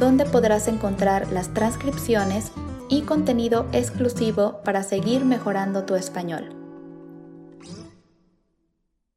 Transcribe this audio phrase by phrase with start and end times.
[0.00, 2.52] donde podrás encontrar las transcripciones
[2.88, 6.56] y contenido exclusivo para seguir mejorando tu español.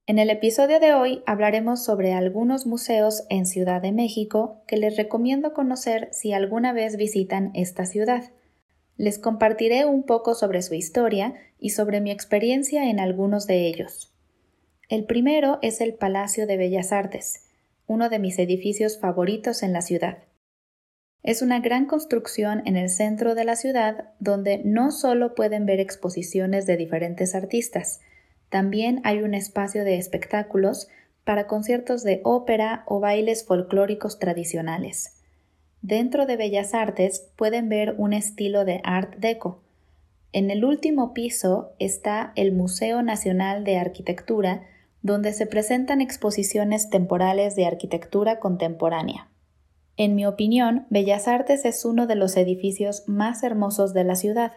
[0.05, 4.98] En el episodio de hoy hablaremos sobre algunos museos en Ciudad de México que les
[4.98, 8.32] recomiendo conocer si alguna vez visitan esta ciudad.
[8.98, 14.13] Les compartiré un poco sobre su historia y sobre mi experiencia en algunos de ellos.
[14.90, 17.46] El primero es el Palacio de Bellas Artes,
[17.88, 20.18] uno de mis edificios favoritos en la ciudad.
[21.23, 25.79] Es una gran construcción en el centro de la ciudad donde no solo pueden ver
[25.79, 28.02] exposiciones de diferentes artistas,
[28.49, 30.90] también hay un espacio de espectáculos
[31.24, 35.16] para conciertos de ópera o bailes folclóricos tradicionales.
[35.82, 39.63] Dentro de Bellas Artes pueden ver un estilo de Art Deco.
[40.34, 44.68] En el último piso está el Museo Nacional de Arquitectura,
[45.01, 49.29] donde se presentan exposiciones temporales de arquitectura contemporánea.
[49.96, 54.54] En mi opinión, Bellas Artes es uno de los edificios más hermosos de la ciudad.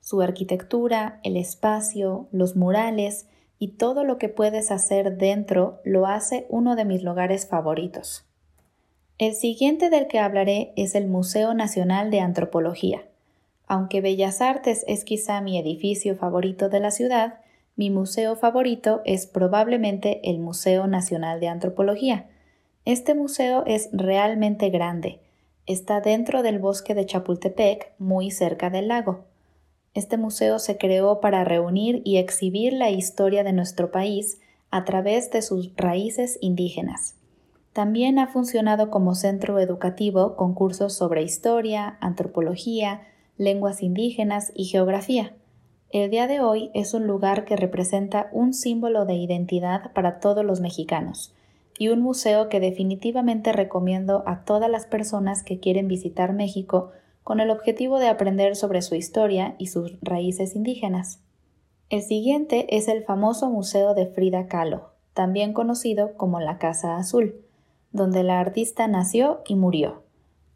[0.00, 3.26] Su arquitectura, el espacio, los murales
[3.58, 8.26] y todo lo que puedes hacer dentro lo hace uno de mis lugares favoritos.
[9.16, 13.04] El siguiente del que hablaré es el Museo Nacional de Antropología.
[13.66, 17.40] Aunque Bellas Artes es quizá mi edificio favorito de la ciudad,
[17.76, 22.26] mi museo favorito es probablemente el Museo Nacional de Antropología,
[22.84, 25.20] este museo es realmente grande.
[25.66, 29.24] Está dentro del bosque de Chapultepec, muy cerca del lago.
[29.94, 34.38] Este museo se creó para reunir y exhibir la historia de nuestro país
[34.70, 37.14] a través de sus raíces indígenas.
[37.72, 43.00] También ha funcionado como centro educativo con cursos sobre historia, antropología,
[43.38, 45.32] lenguas indígenas y geografía.
[45.90, 50.44] El día de hoy es un lugar que representa un símbolo de identidad para todos
[50.44, 51.32] los mexicanos
[51.78, 56.92] y un museo que definitivamente recomiendo a todas las personas que quieren visitar México
[57.22, 61.20] con el objetivo de aprender sobre su historia y sus raíces indígenas.
[61.90, 67.36] El siguiente es el famoso Museo de Frida Kahlo, también conocido como la Casa Azul,
[67.92, 70.02] donde la artista nació y murió.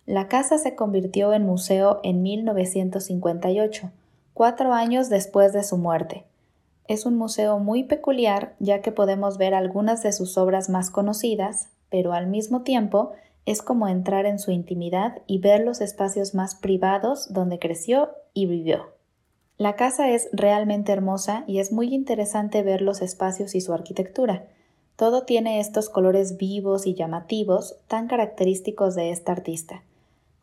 [0.07, 3.91] La casa se convirtió en museo en 1958,
[4.35, 6.25] cuatro años después de su muerte,
[6.89, 11.69] es un museo muy peculiar ya que podemos ver algunas de sus obras más conocidas,
[11.91, 13.13] pero al mismo tiempo
[13.47, 18.47] es como entrar en su intimidad y ver los espacios más privados donde creció y
[18.47, 18.87] vivió.
[19.59, 24.47] La casa es realmente hermosa y es muy interesante ver los espacios y su arquitectura.
[24.97, 29.83] Todo tiene estos colores vivos y llamativos tan característicos de esta artista.